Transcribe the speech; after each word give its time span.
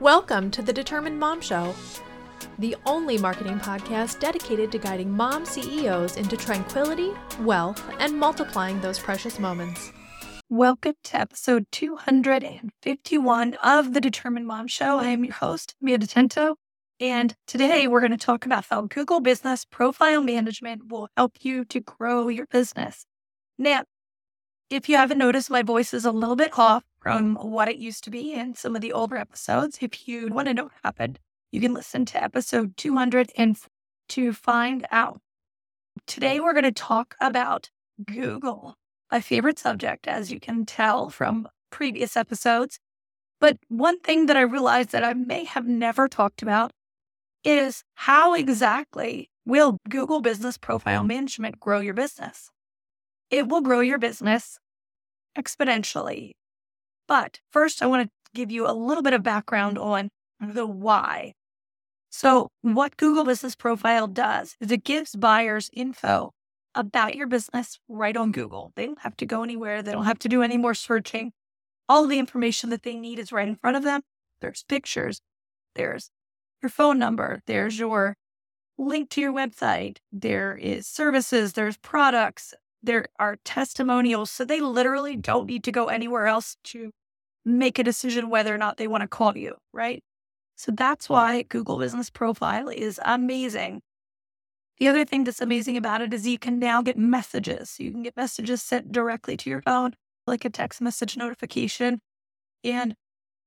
Welcome 0.00 0.50
to 0.52 0.62
the 0.62 0.72
Determined 0.72 1.20
Mom 1.20 1.42
Show, 1.42 1.74
the 2.58 2.74
only 2.86 3.18
marketing 3.18 3.58
podcast 3.58 4.18
dedicated 4.18 4.72
to 4.72 4.78
guiding 4.78 5.10
mom 5.10 5.44
CEOs 5.44 6.16
into 6.16 6.38
tranquility, 6.38 7.12
wealth, 7.42 7.84
and 7.98 8.18
multiplying 8.18 8.80
those 8.80 8.98
precious 8.98 9.38
moments. 9.38 9.92
Welcome 10.48 10.94
to 11.04 11.20
episode 11.20 11.66
251 11.70 13.54
of 13.62 13.92
the 13.92 14.00
Determined 14.00 14.46
Mom 14.46 14.68
Show. 14.68 14.98
I 14.98 15.08
am 15.08 15.22
your 15.22 15.34
host, 15.34 15.74
Mia 15.82 15.98
Detento, 15.98 16.54
and 16.98 17.36
today 17.46 17.86
we're 17.86 18.00
going 18.00 18.10
to 18.10 18.16
talk 18.16 18.46
about 18.46 18.64
how 18.70 18.86
Google 18.86 19.20
Business 19.20 19.66
Profile 19.66 20.22
Management 20.22 20.90
will 20.90 21.10
help 21.14 21.34
you 21.42 21.66
to 21.66 21.78
grow 21.78 22.28
your 22.28 22.46
business. 22.46 23.04
Now, 23.58 23.84
if 24.70 24.88
you 24.88 24.96
haven't 24.96 25.18
noticed, 25.18 25.50
my 25.50 25.62
voice 25.62 25.92
is 25.92 26.06
a 26.06 26.10
little 26.10 26.36
bit 26.36 26.58
off 26.58 26.84
from 27.00 27.36
what 27.36 27.68
it 27.68 27.76
used 27.76 28.04
to 28.04 28.10
be 28.10 28.32
in 28.32 28.54
some 28.54 28.76
of 28.76 28.82
the 28.82 28.92
older 28.92 29.16
episodes. 29.16 29.78
If 29.80 30.06
you 30.06 30.28
want 30.28 30.48
to 30.48 30.54
know 30.54 30.64
what 30.64 30.72
happened, 30.84 31.18
you 31.50 31.60
can 31.60 31.74
listen 31.74 32.04
to 32.06 32.22
episode 32.22 32.76
200 32.76 33.32
and 33.36 33.56
to 34.10 34.32
find 34.32 34.86
out. 34.90 35.20
Today, 36.06 36.40
we're 36.40 36.52
going 36.52 36.64
to 36.64 36.72
talk 36.72 37.16
about 37.20 37.70
Google, 38.04 38.76
my 39.10 39.20
favorite 39.20 39.58
subject, 39.58 40.06
as 40.06 40.30
you 40.30 40.38
can 40.38 40.66
tell 40.66 41.10
from 41.10 41.48
previous 41.70 42.16
episodes. 42.16 42.78
But 43.40 43.58
one 43.68 44.00
thing 44.00 44.26
that 44.26 44.36
I 44.36 44.42
realized 44.42 44.90
that 44.92 45.04
I 45.04 45.14
may 45.14 45.44
have 45.44 45.66
never 45.66 46.08
talked 46.08 46.42
about 46.42 46.72
is 47.42 47.82
how 47.94 48.34
exactly 48.34 49.30
will 49.46 49.78
Google 49.88 50.20
Business 50.20 50.58
Profile 50.58 51.04
Management 51.04 51.58
grow 51.58 51.80
your 51.80 51.94
business? 51.94 52.50
It 53.30 53.48
will 53.48 53.62
grow 53.62 53.80
your 53.80 53.98
business 53.98 54.58
exponentially. 55.38 56.32
But 57.10 57.40
first, 57.50 57.82
I 57.82 57.86
want 57.86 58.06
to 58.06 58.10
give 58.36 58.52
you 58.52 58.70
a 58.70 58.72
little 58.72 59.02
bit 59.02 59.14
of 59.14 59.24
background 59.24 59.76
on 59.76 60.10
the 60.38 60.64
why. 60.64 61.34
So, 62.08 62.50
what 62.62 62.96
Google 62.96 63.24
Business 63.24 63.56
Profile 63.56 64.06
does 64.06 64.54
is 64.60 64.70
it 64.70 64.84
gives 64.84 65.16
buyers 65.16 65.70
info 65.72 66.30
about 66.72 67.16
your 67.16 67.26
business 67.26 67.80
right 67.88 68.16
on 68.16 68.30
Google. 68.30 68.72
They 68.76 68.86
don't 68.86 69.00
have 69.00 69.16
to 69.16 69.26
go 69.26 69.42
anywhere, 69.42 69.82
they 69.82 69.90
don't 69.90 70.04
have 70.04 70.20
to 70.20 70.28
do 70.28 70.40
any 70.40 70.56
more 70.56 70.72
searching. 70.72 71.32
All 71.88 72.06
the 72.06 72.20
information 72.20 72.70
that 72.70 72.84
they 72.84 72.94
need 72.94 73.18
is 73.18 73.32
right 73.32 73.48
in 73.48 73.56
front 73.56 73.76
of 73.76 73.82
them. 73.82 74.02
There's 74.40 74.62
pictures, 74.68 75.20
there's 75.74 76.10
your 76.62 76.70
phone 76.70 77.00
number, 77.00 77.42
there's 77.46 77.76
your 77.76 78.14
link 78.78 79.10
to 79.10 79.20
your 79.20 79.32
website, 79.32 79.96
there 80.12 80.56
is 80.56 80.86
services, 80.86 81.54
there's 81.54 81.76
products, 81.76 82.54
there 82.84 83.06
are 83.18 83.36
testimonials. 83.44 84.30
So 84.30 84.44
they 84.44 84.60
literally 84.60 85.16
don't 85.16 85.46
need 85.46 85.64
to 85.64 85.72
go 85.72 85.86
anywhere 85.86 86.28
else 86.28 86.56
to 86.66 86.92
make 87.44 87.78
a 87.78 87.84
decision 87.84 88.30
whether 88.30 88.54
or 88.54 88.58
not 88.58 88.76
they 88.76 88.86
want 88.86 89.02
to 89.02 89.08
call 89.08 89.36
you, 89.36 89.56
right? 89.72 90.02
So 90.56 90.72
that's 90.72 91.08
why 91.08 91.42
Google 91.42 91.78
Business 91.78 92.10
Profile 92.10 92.68
is 92.68 93.00
amazing. 93.04 93.80
The 94.78 94.88
other 94.88 95.04
thing 95.04 95.24
that's 95.24 95.40
amazing 95.40 95.76
about 95.76 96.02
it 96.02 96.12
is 96.12 96.26
you 96.26 96.38
can 96.38 96.58
now 96.58 96.82
get 96.82 96.98
messages. 96.98 97.76
You 97.78 97.90
can 97.90 98.02
get 98.02 98.16
messages 98.16 98.62
sent 98.62 98.92
directly 98.92 99.36
to 99.38 99.50
your 99.50 99.62
phone, 99.62 99.92
like 100.26 100.44
a 100.44 100.50
text 100.50 100.80
message 100.80 101.16
notification. 101.16 102.00
And 102.64 102.94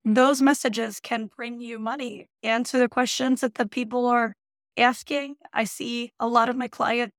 those 0.06 0.42
messages 0.42 1.00
can 1.00 1.30
bring 1.36 1.62
you 1.62 1.80
money, 1.80 2.28
answer 2.42 2.78
the 2.80 2.90
questions 2.90 3.42
that 3.42 3.56
the 3.56 3.68
people 3.68 4.06
are 4.08 4.34
asking. 4.78 5.36
I 5.54 5.64
see 5.64 6.12
a 6.20 6.28
lot 6.28 6.50
of 6.50 6.56
my 6.56 6.68
clients 6.68 7.14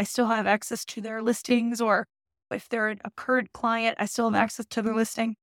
I 0.00 0.04
still 0.04 0.28
have 0.28 0.46
access 0.46 0.86
to 0.86 1.02
their 1.02 1.20
listings, 1.20 1.78
or 1.78 2.06
if 2.50 2.70
they're 2.70 2.88
a 3.04 3.10
current 3.18 3.52
client, 3.52 3.96
I 4.00 4.06
still 4.06 4.30
have 4.30 4.42
access 4.42 4.64
to 4.70 4.80
their 4.80 4.94
listing. 4.94 5.36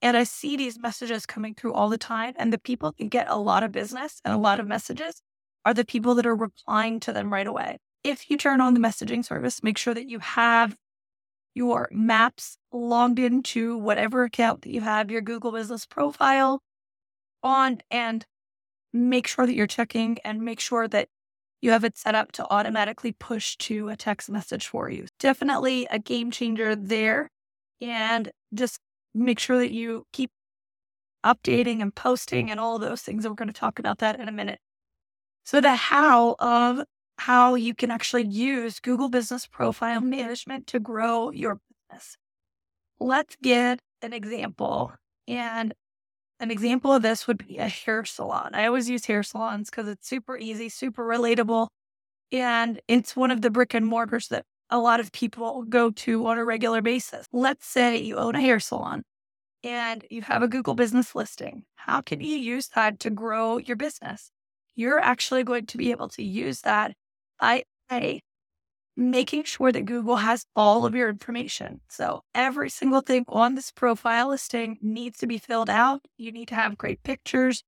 And 0.00 0.16
I 0.16 0.24
see 0.24 0.56
these 0.56 0.78
messages 0.78 1.26
coming 1.26 1.54
through 1.54 1.72
all 1.74 1.88
the 1.88 1.98
time. 1.98 2.34
And 2.36 2.52
the 2.52 2.58
people 2.58 2.94
that 2.98 3.10
get 3.10 3.28
a 3.28 3.36
lot 3.36 3.62
of 3.62 3.72
business 3.72 4.20
and 4.24 4.32
a 4.32 4.38
lot 4.38 4.60
of 4.60 4.66
messages 4.66 5.22
are 5.64 5.74
the 5.74 5.84
people 5.84 6.14
that 6.14 6.26
are 6.26 6.36
replying 6.36 7.00
to 7.00 7.12
them 7.12 7.32
right 7.32 7.46
away. 7.46 7.78
If 8.04 8.30
you 8.30 8.36
turn 8.36 8.60
on 8.60 8.74
the 8.74 8.80
messaging 8.80 9.24
service, 9.24 9.62
make 9.62 9.76
sure 9.76 9.94
that 9.94 10.08
you 10.08 10.20
have 10.20 10.76
your 11.54 11.88
maps 11.90 12.56
logged 12.72 13.18
into 13.18 13.76
whatever 13.76 14.22
account 14.22 14.62
that 14.62 14.70
you 14.70 14.80
have 14.80 15.10
your 15.10 15.20
Google 15.20 15.50
business 15.50 15.84
profile 15.84 16.60
on 17.42 17.80
and 17.90 18.24
make 18.92 19.26
sure 19.26 19.46
that 19.46 19.54
you're 19.54 19.66
checking 19.66 20.18
and 20.24 20.42
make 20.42 20.60
sure 20.60 20.86
that 20.88 21.08
you 21.60 21.72
have 21.72 21.84
it 21.84 21.98
set 21.98 22.14
up 22.14 22.30
to 22.32 22.46
automatically 22.50 23.12
push 23.12 23.56
to 23.56 23.88
a 23.88 23.96
text 23.96 24.30
message 24.30 24.66
for 24.68 24.88
you. 24.88 25.06
Definitely 25.18 25.86
a 25.90 25.98
game 25.98 26.30
changer 26.30 26.76
there. 26.76 27.28
And 27.80 28.30
just 28.54 28.78
make 29.14 29.38
sure 29.38 29.58
that 29.58 29.72
you 29.72 30.06
keep 30.12 30.30
updating 31.24 31.82
and 31.82 31.94
posting 31.94 32.50
and 32.50 32.60
all 32.60 32.78
those 32.78 33.02
things. 33.02 33.24
And 33.24 33.32
we're 33.32 33.36
going 33.36 33.52
to 33.52 33.60
talk 33.60 33.78
about 33.78 33.98
that 33.98 34.18
in 34.20 34.28
a 34.28 34.32
minute. 34.32 34.60
So, 35.44 35.60
the 35.60 35.74
how 35.74 36.36
of 36.38 36.82
how 37.18 37.56
you 37.56 37.74
can 37.74 37.90
actually 37.90 38.24
use 38.24 38.80
Google 38.80 39.08
Business 39.08 39.46
Profile 39.46 40.00
Management 40.00 40.66
to 40.68 40.78
grow 40.78 41.30
your 41.30 41.60
business. 41.90 42.16
Let's 43.00 43.36
get 43.42 43.80
an 44.02 44.12
example. 44.12 44.92
And 45.26 45.74
an 46.40 46.50
example 46.50 46.92
of 46.94 47.02
this 47.02 47.26
would 47.26 47.38
be 47.38 47.58
a 47.58 47.68
hair 47.68 48.04
salon. 48.04 48.50
I 48.54 48.66
always 48.66 48.88
use 48.88 49.06
hair 49.06 49.22
salons 49.22 49.68
because 49.68 49.88
it's 49.88 50.08
super 50.08 50.38
easy, 50.38 50.68
super 50.68 51.04
relatable. 51.04 51.66
And 52.30 52.80
it's 52.86 53.16
one 53.16 53.30
of 53.30 53.42
the 53.42 53.50
brick 53.50 53.74
and 53.74 53.86
mortars 53.86 54.28
that 54.28 54.44
a 54.70 54.78
lot 54.78 55.00
of 55.00 55.12
people 55.12 55.64
go 55.68 55.90
to 55.90 56.26
on 56.26 56.38
a 56.38 56.44
regular 56.44 56.82
basis. 56.82 57.26
Let's 57.32 57.66
say 57.66 57.98
you 57.98 58.16
own 58.16 58.34
a 58.34 58.40
hair 58.40 58.60
salon 58.60 59.02
and 59.64 60.04
you 60.10 60.22
have 60.22 60.42
a 60.42 60.48
Google 60.48 60.74
business 60.74 61.14
listing. 61.14 61.64
How 61.76 62.00
can 62.00 62.20
you 62.20 62.36
use 62.36 62.68
that 62.74 63.00
to 63.00 63.10
grow 63.10 63.58
your 63.58 63.76
business? 63.76 64.30
You're 64.76 65.00
actually 65.00 65.44
going 65.44 65.66
to 65.66 65.78
be 65.78 65.90
able 65.90 66.08
to 66.10 66.22
use 66.22 66.60
that 66.62 66.94
by 67.40 67.64
a 67.90 68.20
making 68.96 69.44
sure 69.44 69.70
that 69.72 69.84
Google 69.84 70.16
has 70.16 70.44
all 70.56 70.84
of 70.84 70.94
your 70.94 71.08
information. 71.08 71.80
So 71.88 72.22
every 72.34 72.68
single 72.70 73.00
thing 73.00 73.24
on 73.28 73.54
this 73.54 73.70
profile 73.70 74.28
listing 74.28 74.78
needs 74.82 75.18
to 75.20 75.26
be 75.26 75.38
filled 75.38 75.70
out. 75.70 76.00
You 76.16 76.32
need 76.32 76.48
to 76.48 76.54
have 76.56 76.76
great 76.76 77.02
pictures. 77.04 77.62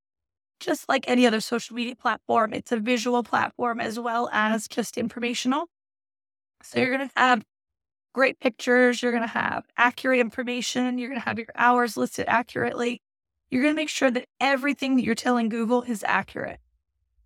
Just 0.61 0.89
like 0.89 1.09
any 1.09 1.27
other 1.27 1.41
social 1.41 1.77
media 1.77 1.97
platform, 1.97 2.53
it's 2.53 2.73
a 2.73 2.79
visual 2.79 3.23
platform 3.23 3.81
as 3.81 3.99
well 3.99 4.29
as 4.33 4.69
just 4.69 4.99
informational. 4.99 5.69
So 6.63 6.79
you're 6.79 6.97
going 6.97 7.09
to 7.09 7.15
have 7.17 7.43
great 8.13 8.41
pictures. 8.41 9.03
You're 9.03 9.13
going 9.13 9.23
to 9.23 9.29
have 9.29 9.65
accurate 9.77 10.21
information. 10.21 10.99
You're 10.99 11.09
going 11.09 11.21
to 11.21 11.27
have 11.27 11.39
your 11.39 11.49
hours 11.55 11.97
listed 11.97 12.27
accurately. 12.29 13.03
You're 13.51 13.63
going 13.63 13.75
to 13.75 13.81
make 13.81 13.89
sure 13.89 14.11
that 14.11 14.27
everything 14.41 14.97
that 14.97 15.05
you're 15.05 15.15
telling 15.15 15.49
Google 15.49 15.83
is 15.83 16.05
accurate. 16.07 16.61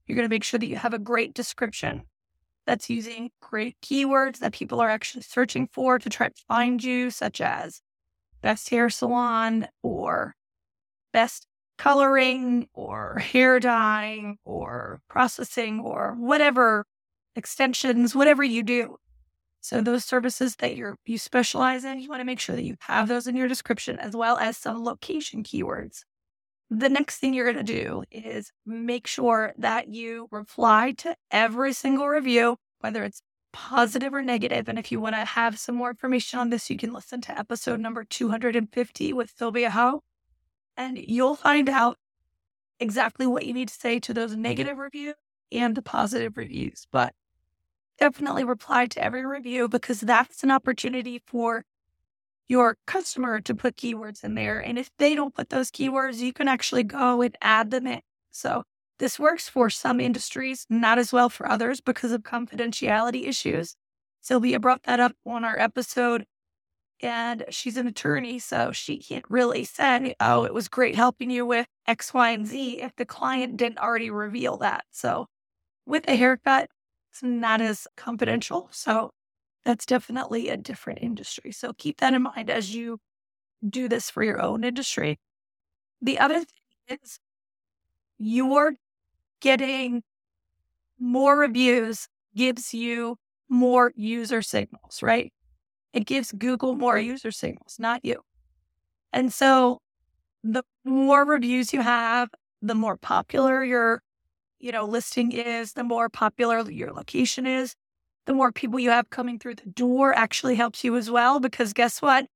You're 0.06 0.17
going 0.17 0.28
to 0.28 0.34
make 0.34 0.44
sure 0.44 0.59
that 0.59 0.67
you 0.67 0.77
have 0.77 0.94
a 0.94 0.99
great 0.99 1.34
description 1.34 2.03
that's 2.67 2.89
using 2.89 3.31
great 3.41 3.77
keywords 3.83 4.39
that 4.39 4.53
people 4.53 4.81
are 4.81 4.89
actually 4.89 5.23
searching 5.23 5.69
for 5.73 5.99
to 5.99 6.09
try 6.09 6.28
to 6.28 6.43
find 6.49 6.83
you, 6.83 7.11
such 7.11 7.41
as 7.41 7.81
best 8.43 8.71
hair 8.71 8.89
salon 8.91 9.69
or 9.83 10.34
best 11.12 11.47
coloring 11.77 12.69
or 12.73 13.19
hair 13.19 13.61
dyeing 13.61 14.39
or 14.44 15.00
processing 15.09 15.81
or 15.81 16.15
whatever 16.19 16.87
extensions, 17.37 18.15
whatever 18.15 18.44
you 18.44 18.62
do. 18.62 18.97
So 19.65 19.81
those 19.81 20.05
services 20.05 20.57
that 20.57 20.77
you're 20.77 20.99
you 21.07 21.17
specialize 21.17 21.87
in, 21.87 21.99
you 21.99 22.11
want 22.11 22.21
to 22.21 22.27
make 22.27 22.39
sure 22.39 22.55
that 22.55 22.65
you 22.65 22.77
have 22.81 23.09
those 23.09 23.27
in 23.27 23.35
your 23.35 23.49
description 23.49 23.99
as 23.99 24.15
well 24.15 24.37
as 24.37 24.59
some 24.59 24.85
location 24.85 25.43
keywords. 25.43 26.03
The 26.69 26.91
next 26.91 27.17
thing 27.17 27.33
you're 27.33 27.51
going 27.51 27.65
to 27.65 27.73
do 27.73 28.05
is 28.11 28.53
make 28.67 29.07
sure 29.07 29.55
that 29.57 29.89
you 29.89 30.29
reply 30.31 30.93
to 30.99 31.17
every 31.31 31.73
single 31.73 32.09
review, 32.09 32.59
whether 32.81 33.05
it's 33.05 33.23
positive 33.55 34.13
or 34.13 34.21
negative. 34.21 34.69
And 34.69 34.79
if 34.79 34.93
you 34.93 35.01
want 35.01 35.15
to 35.15 35.25
have 35.25 35.59
some 35.59 35.77
more 35.77 35.89
information 35.89 36.39
on 36.39 36.51
this, 36.51 36.69
you 36.69 36.77
can 36.77 36.93
listen 36.93 37.23
to 37.23 37.39
episode 37.39 37.81
number 37.81 38.05
250 38.05 39.15
with 39.15 39.33
Sylvia 39.35 39.71
Ho, 39.71 40.03
and 40.77 40.99
you'll 40.99 41.37
find 41.37 41.71
out 41.71 41.97
exactly 42.79 43.27
what 43.27 43.47
you 43.47 43.55
need 43.55 43.69
to 43.69 43.75
say 43.75 43.99
to 44.00 44.12
those 44.12 44.33
mm-hmm. 44.33 44.43
negative 44.43 44.77
reviews 44.77 45.15
and 45.50 45.75
the 45.75 45.81
positive 45.81 46.37
reviews. 46.37 46.87
But 46.93 47.15
definitely 47.99 48.44
reply 48.44 48.87
to 48.87 49.02
every 49.02 49.25
review 49.25 49.69
because 49.69 50.00
that's 50.00 50.43
an 50.43 50.50
opportunity 50.50 51.20
for 51.26 51.64
your 52.46 52.76
customer 52.87 53.41
to 53.41 53.55
put 53.55 53.76
keywords 53.76 54.23
in 54.23 54.35
there. 54.35 54.61
And 54.61 54.79
if 54.79 54.91
they 54.99 55.14
don't 55.14 55.35
put 55.35 55.50
those 55.50 55.70
keywords, 55.70 56.19
you 56.19 56.32
can 56.32 56.49
actually 56.49 56.82
go 56.82 57.23
and 57.23 57.37
add 57.41 57.70
them 57.70 57.87
in. 57.87 58.00
So 58.31 58.64
this 58.99 59.19
works 59.19 59.49
for 59.49 59.70
some 59.70 60.00
industries, 60.00 60.67
not 60.69 60.99
as 60.99 61.12
well 61.12 61.29
for 61.29 61.49
others 61.49 61.81
because 61.81 62.12
of 62.12 62.23
confidentiality 62.23 63.26
issues. 63.26 63.76
Sylvia 64.20 64.61
brought 64.61 64.85
that 64.85 65.00
up 65.00 65.12
on 65.26 65.44
our 65.44 65.58
episode, 65.58 66.25
and 67.00 67.44
she's 67.50 67.76
an 67.76 67.87
attorney, 67.87 68.38
so 68.38 68.73
she 68.73 68.99
can't 68.99 69.25
really 69.29 69.64
say, 69.64 70.14
Oh, 70.20 70.44
it 70.44 70.55
was 70.55 70.69
great 70.69 70.94
helping 70.94 71.31
you 71.31 71.44
with 71.44 71.67
X, 71.87 72.14
Y, 72.14 72.31
and 72.31 72.47
Z 72.47 72.81
if 72.81 72.94
the 72.97 73.05
client 73.05 73.56
didn't 73.56 73.79
already 73.79 74.11
reveal 74.11 74.56
that. 74.58 74.85
So 74.90 75.26
with 75.87 76.08
a 76.08 76.17
haircut, 76.17 76.70
it's 77.14 77.22
not 77.22 77.61
as 77.61 77.87
confidential. 77.96 78.69
So 78.72 79.12
that's 79.64 79.87
definitely 79.87 80.49
a 80.49 80.56
different 80.56 80.99
industry. 81.00 81.52
So 81.52 81.72
keep 81.72 81.99
that 81.99 82.12
in 82.12 82.22
mind 82.22 82.50
as 82.50 82.75
you 82.75 82.99
do 83.69 83.88
this 83.88 84.11
for 84.11 84.25
your 84.25 84.43
own 84.43 84.64
industry. 84.64 85.20
The 86.02 86.19
other 86.19 86.40
thing 86.40 86.99
is 87.00 87.20
you're 88.19 88.75
getting 89.40 90.02
more 90.99 91.38
reviews 91.38 92.08
gives 92.37 92.75
you 92.75 93.16
more 93.49 93.93
user 93.94 94.43
signals, 94.43 95.00
right? 95.00 95.32
It 95.93 96.06
gives 96.06 96.32
Google 96.32 96.75
more 96.75 96.99
user 96.99 97.31
signals, 97.31 97.76
not 97.78 98.05
you. 98.05 98.22
And 99.12 99.32
so 99.32 99.78
the 100.43 100.64
more 100.84 101.25
reviews 101.25 101.72
you 101.72 101.82
have, 101.82 102.31
the 102.61 102.75
more 102.75 102.96
popular 102.96 103.62
your, 103.62 104.02
you 104.59 104.73
know, 104.73 104.85
listing 104.85 105.33
is, 105.33 105.73
the 105.73 105.85
more 105.85 106.09
popular 106.09 106.69
your 106.71 106.93
location 106.93 107.47
is, 107.47 107.75
the 108.27 108.35
more 108.35 108.53
people 108.53 108.81
you 108.81 108.91
have 108.91 109.11
coming 109.11 109.39
through 109.39 109.56
the 109.56 109.71
door 109.71 110.15
actually 110.15 110.55
helps 110.55 110.83
you 110.83 110.97
as 110.97 111.11
well. 111.11 111.41
Because 111.41 111.73
guess 111.73 112.01
what? 112.01 112.27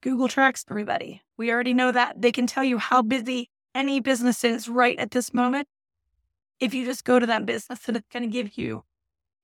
Google 0.00 0.28
tracks 0.28 0.64
everybody. 0.70 1.22
We 1.36 1.50
already 1.50 1.74
know 1.74 1.92
that. 1.92 2.20
They 2.20 2.32
can 2.32 2.46
tell 2.46 2.64
you 2.64 2.78
how 2.78 3.02
busy 3.02 3.50
any 3.74 4.00
business 4.00 4.44
is 4.44 4.68
right 4.68 4.98
at 4.98 5.10
this 5.10 5.34
moment. 5.34 5.68
If 6.60 6.72
you 6.72 6.84
just 6.84 7.04
go 7.04 7.18
to 7.18 7.26
that 7.26 7.46
business 7.46 7.80
and 7.86 7.96
it's 7.96 8.08
going 8.12 8.22
to 8.22 8.28
give 8.28 8.56
you 8.56 8.84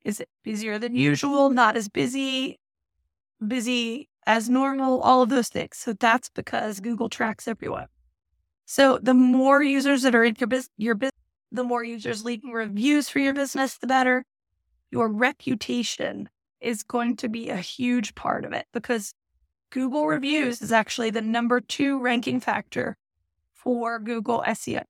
is 0.04 0.20
it 0.20 0.28
busier 0.42 0.78
than 0.78 0.94
usual? 0.94 1.50
Not 1.50 1.76
as 1.76 1.88
busy? 1.88 2.58
Busy 3.46 4.08
as 4.26 4.48
normal? 4.48 5.00
All 5.02 5.22
of 5.22 5.28
those 5.28 5.48
things. 5.48 5.76
So 5.76 5.92
that's 5.92 6.30
because 6.30 6.80
Google 6.80 7.08
tracks 7.08 7.46
everyone. 7.46 7.86
So 8.64 8.98
the 9.02 9.14
more 9.14 9.62
users 9.62 10.02
that 10.02 10.14
are 10.14 10.24
in 10.24 10.36
your 10.38 10.46
business, 10.46 10.70
your 10.78 10.94
business, 10.94 11.19
the 11.52 11.64
more 11.64 11.84
users 11.84 12.24
leaving 12.24 12.52
reviews 12.52 13.08
for 13.08 13.18
your 13.18 13.34
business, 13.34 13.76
the 13.76 13.86
better. 13.86 14.24
Your 14.90 15.08
reputation 15.08 16.28
is 16.60 16.82
going 16.82 17.16
to 17.16 17.28
be 17.28 17.48
a 17.48 17.56
huge 17.56 18.14
part 18.14 18.44
of 18.44 18.52
it 18.52 18.66
because 18.72 19.14
Google 19.70 20.06
reviews 20.06 20.60
is 20.62 20.72
actually 20.72 21.10
the 21.10 21.22
number 21.22 21.60
two 21.60 22.00
ranking 22.00 22.40
factor 22.40 22.96
for 23.54 23.98
Google 23.98 24.42
SEO. 24.46 24.82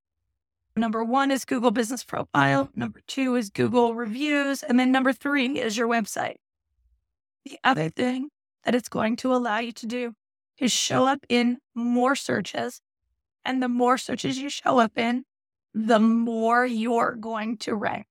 Number 0.76 1.04
one 1.04 1.30
is 1.30 1.44
Google 1.44 1.70
Business 1.70 2.04
Profile. 2.04 2.70
Number 2.74 3.00
two 3.06 3.34
is 3.34 3.50
Google 3.50 3.94
Reviews. 3.94 4.62
And 4.62 4.78
then 4.78 4.92
number 4.92 5.12
three 5.12 5.58
is 5.58 5.76
your 5.76 5.88
website. 5.88 6.36
The 7.44 7.58
other 7.64 7.90
thing 7.90 8.28
that 8.64 8.74
it's 8.74 8.88
going 8.88 9.16
to 9.16 9.34
allow 9.34 9.58
you 9.58 9.72
to 9.72 9.86
do 9.86 10.14
is 10.58 10.72
show 10.72 11.06
up 11.06 11.26
in 11.28 11.58
more 11.74 12.14
searches. 12.14 12.80
And 13.44 13.62
the 13.62 13.68
more 13.68 13.98
searches 13.98 14.38
you 14.38 14.48
show 14.48 14.78
up 14.78 14.92
in, 14.96 15.24
the 15.74 16.00
more 16.00 16.66
you're 16.66 17.16
going 17.16 17.56
to 17.58 17.74
rank, 17.74 18.06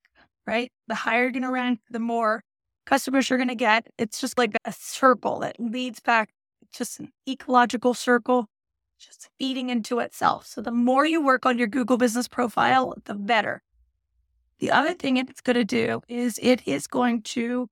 right? 0.47 0.71
The 0.87 0.95
higher 0.95 1.23
you're 1.23 1.31
going 1.31 1.41
to 1.41 1.47
mm-hmm. 1.47 1.53
rank, 1.55 1.79
the 1.89 1.99
more 1.99 2.43
customers 2.85 3.29
you're 3.29 3.37
going 3.37 3.49
to 3.49 3.55
get. 3.55 3.87
It's 3.97 4.19
just 4.19 4.37
like 4.37 4.55
a 4.65 4.71
circle 4.71 5.39
that 5.39 5.59
leads 5.59 5.99
back, 5.99 6.29
just 6.73 6.99
an 6.99 7.11
ecological 7.27 7.93
circle 7.93 8.47
just 8.99 9.29
feeding 9.39 9.69
into 9.69 9.99
itself. 9.99 10.45
So 10.45 10.61
the 10.61 10.71
more 10.71 11.05
you 11.05 11.23
work 11.23 11.45
on 11.45 11.57
your 11.57 11.67
Google 11.67 11.97
business 11.97 12.27
profile, 12.27 12.93
the 13.05 13.15
better. 13.15 13.61
The 14.59 14.71
other 14.71 14.93
thing 14.93 15.17
it's 15.17 15.41
going 15.41 15.55
to 15.55 15.63
do 15.63 16.01
is 16.07 16.37
it 16.41 16.67
is 16.67 16.85
going 16.85 17.21
to 17.23 17.69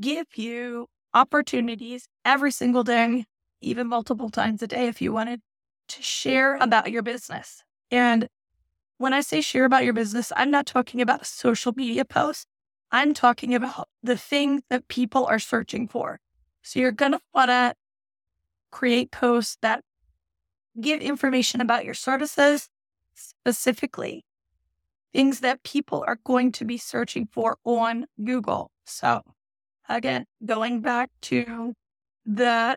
give 0.00 0.26
you 0.36 0.86
opportunities 1.12 2.08
every 2.24 2.50
single 2.50 2.82
day, 2.82 3.26
even 3.60 3.86
multiple 3.86 4.30
times 4.30 4.62
a 4.62 4.66
day 4.66 4.88
if 4.88 5.02
you 5.02 5.12
wanted, 5.12 5.40
to 5.88 6.02
share 6.02 6.56
about 6.56 6.90
your 6.90 7.02
business. 7.02 7.62
And 7.90 8.28
when 8.98 9.12
I 9.12 9.20
say 9.20 9.40
share 9.40 9.64
about 9.64 9.84
your 9.84 9.92
business, 9.92 10.32
I'm 10.36 10.50
not 10.50 10.66
talking 10.66 11.00
about 11.00 11.22
a 11.22 11.24
social 11.24 11.72
media 11.76 12.04
post. 12.04 12.46
I'm 12.90 13.14
talking 13.14 13.54
about 13.54 13.88
the 14.02 14.16
things 14.16 14.62
that 14.70 14.88
people 14.88 15.26
are 15.26 15.38
searching 15.38 15.88
for. 15.88 16.20
So 16.62 16.78
you're 16.78 16.92
going 16.92 17.12
to 17.12 17.20
want 17.34 17.50
to 17.50 17.74
create 18.70 19.10
posts 19.10 19.58
that 19.62 19.82
give 20.80 21.00
information 21.00 21.60
about 21.60 21.84
your 21.84 21.94
services, 21.94 22.68
specifically 23.14 24.24
things 25.12 25.40
that 25.40 25.62
people 25.62 26.04
are 26.06 26.18
going 26.24 26.50
to 26.50 26.64
be 26.64 26.76
searching 26.76 27.28
for 27.30 27.56
on 27.64 28.06
Google. 28.22 28.70
So, 28.84 29.22
again, 29.88 30.26
going 30.44 30.80
back 30.80 31.10
to 31.22 31.74
the 32.26 32.76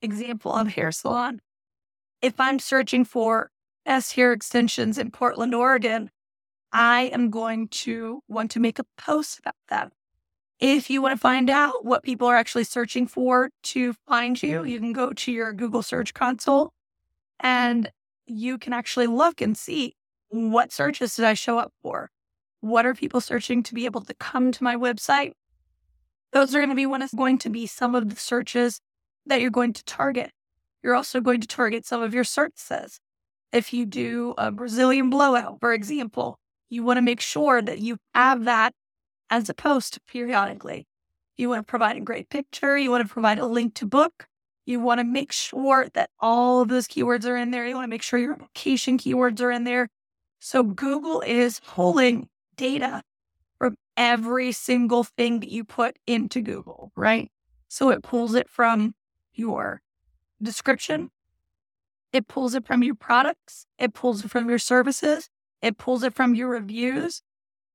example 0.00 0.52
of 0.52 0.68
hair 0.68 0.90
salon, 0.92 1.40
if 2.22 2.40
I'm 2.40 2.58
searching 2.58 3.04
for 3.04 3.50
S 3.86 4.12
hair 4.12 4.32
extensions 4.32 4.98
in 4.98 5.10
Portland, 5.10 5.54
Oregon, 5.54 6.10
I 6.72 7.02
am 7.12 7.30
going 7.30 7.68
to 7.68 8.22
want 8.28 8.50
to 8.50 8.60
make 8.60 8.78
a 8.78 8.84
post 8.98 9.38
about 9.38 9.54
that. 9.68 9.92
If 10.58 10.90
you 10.90 11.00
want 11.00 11.14
to 11.14 11.20
find 11.20 11.48
out 11.48 11.84
what 11.84 12.02
people 12.02 12.26
are 12.26 12.36
actually 12.36 12.64
searching 12.64 13.06
for 13.06 13.50
to 13.64 13.94
find 14.08 14.42
you, 14.42 14.64
you 14.64 14.80
can 14.80 14.92
go 14.92 15.12
to 15.12 15.32
your 15.32 15.52
Google 15.52 15.82
Search 15.82 16.14
Console 16.14 16.72
and 17.38 17.90
you 18.26 18.58
can 18.58 18.72
actually 18.72 19.06
look 19.06 19.40
and 19.40 19.56
see 19.56 19.94
what 20.28 20.72
searches 20.72 21.14
did 21.14 21.24
I 21.24 21.34
show 21.34 21.58
up 21.58 21.72
for? 21.82 22.10
What 22.60 22.86
are 22.86 22.94
people 22.94 23.20
searching 23.20 23.62
to 23.64 23.74
be 23.74 23.84
able 23.84 24.00
to 24.00 24.14
come 24.14 24.50
to 24.52 24.64
my 24.64 24.76
website? 24.76 25.32
Those 26.32 26.54
are 26.54 26.58
going 26.58 26.70
to 26.70 26.74
be 26.74 26.86
one 26.86 27.02
is 27.02 27.12
going 27.12 27.38
to 27.38 27.50
be 27.50 27.66
some 27.66 27.94
of 27.94 28.08
the 28.08 28.16
searches 28.16 28.80
that 29.26 29.40
you're 29.40 29.50
going 29.50 29.72
to 29.74 29.84
target. 29.84 30.32
You're 30.82 30.96
also 30.96 31.20
going 31.20 31.40
to 31.40 31.46
target 31.46 31.86
some 31.86 32.02
of 32.02 32.12
your 32.12 32.24
services. 32.24 32.98
If 33.52 33.72
you 33.72 33.86
do 33.86 34.34
a 34.36 34.50
Brazilian 34.50 35.10
blowout, 35.10 35.58
for 35.60 35.72
example, 35.72 36.38
you 36.68 36.82
want 36.82 36.98
to 36.98 37.02
make 37.02 37.20
sure 37.20 37.62
that 37.62 37.78
you 37.78 37.98
have 38.14 38.44
that 38.44 38.74
as 39.30 39.48
a 39.48 39.54
post 39.54 39.98
periodically. 40.06 40.86
You 41.36 41.48
want 41.48 41.66
to 41.66 41.70
provide 41.70 41.96
a 41.96 42.00
great 42.00 42.28
picture. 42.28 42.76
You 42.76 42.90
want 42.90 43.06
to 43.06 43.12
provide 43.12 43.38
a 43.38 43.46
link 43.46 43.74
to 43.74 43.86
book. 43.86 44.26
You 44.64 44.80
want 44.80 44.98
to 44.98 45.04
make 45.04 45.32
sure 45.32 45.86
that 45.94 46.10
all 46.18 46.60
of 46.60 46.68
those 46.68 46.88
keywords 46.88 47.24
are 47.24 47.36
in 47.36 47.50
there. 47.50 47.66
You 47.66 47.74
want 47.74 47.84
to 47.84 47.90
make 47.90 48.02
sure 48.02 48.18
your 48.18 48.36
location 48.36 48.98
keywords 48.98 49.40
are 49.40 49.50
in 49.50 49.64
there. 49.64 49.88
So 50.40 50.62
Google 50.62 51.20
is 51.20 51.60
pulling 51.60 52.28
data 52.56 53.02
from 53.58 53.76
every 53.96 54.52
single 54.52 55.04
thing 55.04 55.40
that 55.40 55.50
you 55.50 55.64
put 55.64 55.98
into 56.06 56.40
Google, 56.40 56.90
right? 56.96 57.30
So 57.68 57.90
it 57.90 58.02
pulls 58.02 58.34
it 58.34 58.48
from 58.48 58.94
your 59.32 59.82
description, 60.42 61.10
it 62.12 62.28
pulls 62.28 62.54
it 62.54 62.66
from 62.66 62.82
your 62.82 62.94
products, 62.94 63.66
it 63.78 63.94
pulls 63.94 64.24
it 64.24 64.30
from 64.30 64.48
your 64.48 64.58
services, 64.58 65.28
it 65.62 65.78
pulls 65.78 66.02
it 66.02 66.14
from 66.14 66.34
your 66.34 66.48
reviews, 66.48 67.22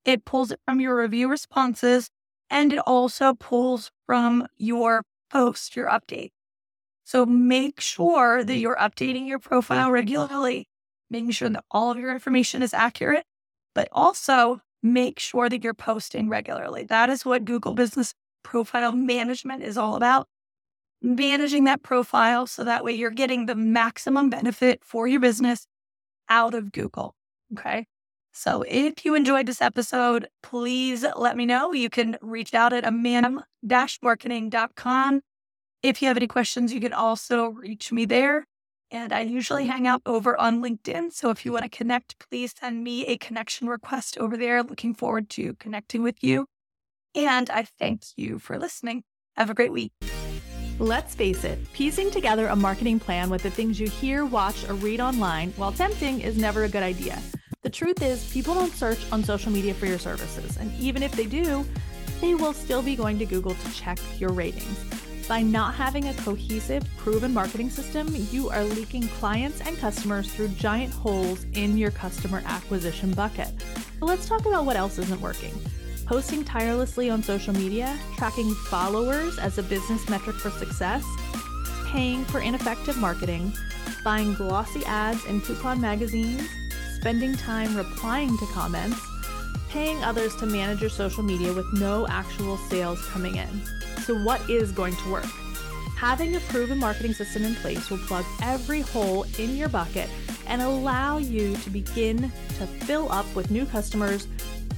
it 0.05 0.25
pulls 0.25 0.51
it 0.51 0.59
from 0.65 0.79
your 0.79 0.95
review 0.97 1.29
responses, 1.29 2.09
and 2.49 2.73
it 2.73 2.79
also 2.79 3.33
pulls 3.33 3.91
from 4.05 4.47
your 4.57 5.03
post, 5.29 5.75
your 5.75 5.87
update. 5.87 6.31
So 7.03 7.25
make 7.25 7.81
sure 7.81 8.43
that 8.43 8.57
you're 8.57 8.77
updating 8.77 9.27
your 9.27 9.39
profile 9.39 9.91
regularly, 9.91 10.67
making 11.09 11.31
sure 11.31 11.49
that 11.49 11.65
all 11.71 11.91
of 11.91 11.97
your 11.97 12.13
information 12.13 12.61
is 12.61 12.73
accurate, 12.73 13.25
but 13.75 13.87
also 13.91 14.61
make 14.83 15.19
sure 15.19 15.49
that 15.49 15.63
you're 15.63 15.73
posting 15.73 16.29
regularly. 16.29 16.83
That 16.83 17.09
is 17.09 17.25
what 17.25 17.45
Google 17.45 17.73
Business 17.73 18.13
Profile 18.43 18.91
Management 18.91 19.63
is 19.63 19.77
all 19.77 19.95
about. 19.95 20.27
Managing 21.01 21.63
that 21.63 21.81
profile 21.81 22.45
so 22.47 22.63
that 22.63 22.83
way 22.83 22.93
you're 22.93 23.09
getting 23.09 23.47
the 23.47 23.55
maximum 23.55 24.29
benefit 24.29 24.83
for 24.83 25.07
your 25.07 25.19
business 25.19 25.65
out 26.29 26.53
of 26.53 26.71
Google. 26.71 27.15
Okay. 27.53 27.87
So 28.31 28.63
if 28.67 29.03
you 29.03 29.15
enjoyed 29.15 29.47
this 29.47 29.61
episode, 29.61 30.27
please 30.41 31.05
let 31.17 31.35
me 31.35 31.45
know. 31.45 31.73
You 31.73 31.89
can 31.89 32.17
reach 32.21 32.53
out 32.53 32.71
at 32.71 32.85
tdm-marketing.com 32.85 35.21
if 35.83 36.01
you 36.01 36.07
have 36.07 36.17
any 36.17 36.27
questions, 36.27 36.73
you 36.73 36.79
can 36.79 36.93
also 36.93 37.47
reach 37.47 37.91
me 37.91 38.05
there. 38.05 38.45
And 38.91 39.13
I 39.13 39.21
usually 39.21 39.67
hang 39.67 39.87
out 39.87 40.01
over 40.05 40.39
on 40.39 40.61
LinkedIn. 40.61 41.13
So 41.13 41.29
if 41.29 41.45
you 41.45 41.53
want 41.53 41.63
to 41.63 41.69
connect, 41.69 42.15
please 42.29 42.53
send 42.59 42.83
me 42.83 43.05
a 43.05 43.17
connection 43.17 43.67
request 43.67 44.17
over 44.17 44.35
there. 44.35 44.63
Looking 44.63 44.93
forward 44.93 45.29
to 45.31 45.53
connecting 45.55 46.03
with 46.03 46.23
you. 46.23 46.45
And 47.15 47.49
I 47.49 47.67
thank 47.79 48.03
you 48.15 48.37
for 48.37 48.59
listening. 48.59 49.03
Have 49.37 49.49
a 49.49 49.53
great 49.53 49.71
week. 49.71 49.93
Let's 50.81 51.13
face 51.13 51.43
it, 51.43 51.59
piecing 51.73 52.09
together 52.09 52.47
a 52.47 52.55
marketing 52.55 52.99
plan 52.99 53.29
with 53.29 53.43
the 53.43 53.51
things 53.51 53.79
you 53.79 53.87
hear, 53.87 54.25
watch, 54.25 54.67
or 54.67 54.73
read 54.73 54.99
online, 54.99 55.51
while 55.51 55.71
tempting, 55.71 56.21
is 56.21 56.39
never 56.39 56.63
a 56.63 56.69
good 56.69 56.81
idea. 56.81 57.21
The 57.61 57.69
truth 57.69 58.01
is, 58.01 58.27
people 58.33 58.55
don't 58.55 58.73
search 58.73 58.97
on 59.11 59.23
social 59.23 59.51
media 59.51 59.75
for 59.75 59.85
your 59.85 59.99
services. 59.99 60.57
And 60.57 60.73
even 60.79 61.03
if 61.03 61.11
they 61.11 61.27
do, 61.27 61.63
they 62.19 62.33
will 62.33 62.51
still 62.51 62.81
be 62.81 62.95
going 62.95 63.19
to 63.19 63.27
Google 63.27 63.53
to 63.53 63.73
check 63.75 63.99
your 64.19 64.31
ratings. 64.31 64.83
By 65.27 65.43
not 65.43 65.75
having 65.75 66.07
a 66.07 66.15
cohesive, 66.15 66.83
proven 66.97 67.31
marketing 67.31 67.69
system, 67.69 68.07
you 68.31 68.49
are 68.49 68.63
leaking 68.63 69.07
clients 69.09 69.61
and 69.61 69.77
customers 69.77 70.33
through 70.33 70.47
giant 70.47 70.95
holes 70.95 71.45
in 71.53 71.77
your 71.77 71.91
customer 71.91 72.41
acquisition 72.47 73.13
bucket. 73.13 73.49
But 73.99 74.07
let's 74.07 74.27
talk 74.27 74.47
about 74.47 74.65
what 74.65 74.77
else 74.77 74.97
isn't 74.97 75.21
working. 75.21 75.53
Posting 76.11 76.43
tirelessly 76.43 77.09
on 77.09 77.23
social 77.23 77.53
media, 77.53 77.97
tracking 78.17 78.53
followers 78.53 79.39
as 79.39 79.57
a 79.57 79.63
business 79.63 80.09
metric 80.09 80.35
for 80.35 80.49
success, 80.49 81.05
paying 81.85 82.25
for 82.25 82.41
ineffective 82.41 82.97
marketing, 82.97 83.53
buying 84.03 84.33
glossy 84.33 84.83
ads 84.83 85.23
in 85.27 85.39
coupon 85.39 85.79
magazines, 85.79 86.45
spending 86.99 87.33
time 87.37 87.77
replying 87.77 88.37
to 88.39 88.45
comments, 88.47 88.99
paying 89.69 90.03
others 90.03 90.35
to 90.35 90.45
manage 90.45 90.81
your 90.81 90.89
social 90.89 91.23
media 91.23 91.53
with 91.53 91.71
no 91.79 92.05
actual 92.09 92.57
sales 92.57 92.99
coming 93.05 93.37
in. 93.37 93.61
So, 94.01 94.21
what 94.21 94.41
is 94.49 94.73
going 94.73 94.97
to 94.97 95.11
work? 95.13 95.31
Having 95.95 96.35
a 96.35 96.41
proven 96.41 96.77
marketing 96.77 97.13
system 97.13 97.43
in 97.43 97.55
place 97.55 97.89
will 97.89 97.99
plug 97.99 98.25
every 98.41 98.81
hole 98.81 99.25
in 99.39 99.55
your 99.55 99.69
bucket 99.69 100.09
and 100.47 100.61
allow 100.61 101.19
you 101.19 101.55
to 101.55 101.69
begin 101.69 102.29
to 102.57 102.67
fill 102.67 103.09
up 103.13 103.33
with 103.33 103.49
new 103.49 103.65
customers 103.65 104.27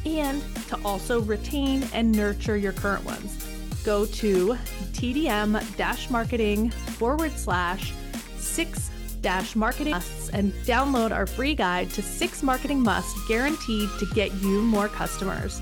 and 0.05 0.41
to 0.67 0.79
also 0.83 1.22
retain 1.22 1.83
and 1.93 2.12
nurture 2.12 2.57
your 2.57 2.74
current 2.74 3.03
ones. 3.05 3.39
Go 3.83 4.05
to 4.05 4.57
tdm 4.93 6.10
marketing 6.10 6.69
forward 6.69 7.31
slash 7.31 7.93
six 8.38 8.89
dash 9.22 9.55
marketing 9.55 9.91
musts 9.91 10.29
and 10.29 10.53
download 10.65 11.12
our 11.12 11.25
free 11.25 11.55
guide 11.55 11.89
to 11.91 12.01
six 12.01 12.43
marketing 12.43 12.81
musts 12.81 13.19
guaranteed 13.27 13.89
to 14.00 14.05
get 14.13 14.31
you 14.36 14.62
more 14.62 14.88
customers. 14.88 15.62